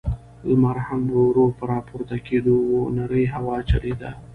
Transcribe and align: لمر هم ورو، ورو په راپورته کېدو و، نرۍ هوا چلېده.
لمر 0.47 0.77
هم 0.87 1.01
ورو، 1.11 1.21
ورو 1.27 1.45
په 1.57 1.63
راپورته 1.71 2.15
کېدو 2.27 2.55
و، 2.69 2.71
نرۍ 2.97 3.25
هوا 3.33 3.57
چلېده. 3.69 4.11